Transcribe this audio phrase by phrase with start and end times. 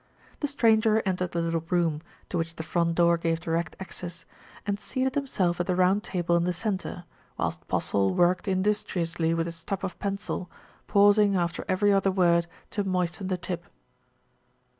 [0.39, 4.25] The stranger entered the little room, to which the front door gave direct access,
[4.65, 7.03] and seated himself at the round table in the centre,
[7.37, 10.49] whilst Postle worked industriously with his stub of pencil,
[10.87, 13.63] pausing after every other word to moisten the tip.